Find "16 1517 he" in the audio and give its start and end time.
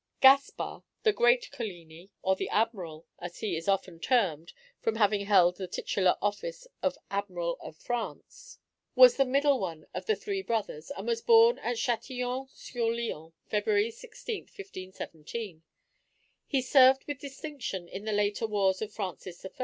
13.91-16.63